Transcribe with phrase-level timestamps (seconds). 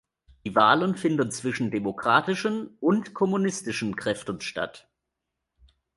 [0.45, 4.89] Die Wahlen finden zwischen demokratischen und kommunistischen Kräften statt.